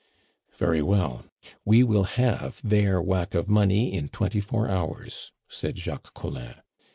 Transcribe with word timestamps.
"Very 0.57 0.81
well; 0.81 1.25
we 1.63 1.83
will 1.83 2.05
have 2.05 2.59
their 2.63 2.99
whack 2.99 3.35
of 3.35 3.47
money 3.47 3.93
in 3.93 4.09
twenty 4.09 4.41
four 4.41 4.67
hours," 4.67 5.31
said 5.47 5.77
Jacques 5.77 6.15
Collin. 6.15 6.55